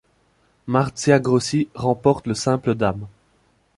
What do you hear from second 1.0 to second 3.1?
Grossi remporte le simple dames.